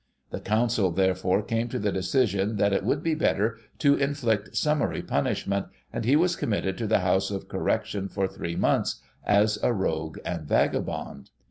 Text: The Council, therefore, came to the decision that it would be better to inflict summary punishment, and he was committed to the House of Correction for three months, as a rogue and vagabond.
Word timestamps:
The 0.31 0.39
Council, 0.39 0.89
therefore, 0.89 1.43
came 1.43 1.69
to 1.69 1.77
the 1.77 1.91
decision 1.91 2.55
that 2.55 2.73
it 2.73 2.83
would 2.83 3.03
be 3.03 3.13
better 3.13 3.59
to 3.77 3.93
inflict 3.93 4.57
summary 4.57 5.03
punishment, 5.03 5.67
and 5.93 6.05
he 6.05 6.15
was 6.15 6.35
committed 6.35 6.75
to 6.79 6.87
the 6.87 7.01
House 7.01 7.29
of 7.29 7.47
Correction 7.47 8.09
for 8.09 8.27
three 8.27 8.55
months, 8.55 8.99
as 9.23 9.59
a 9.61 9.71
rogue 9.71 10.17
and 10.25 10.47
vagabond. 10.47 11.29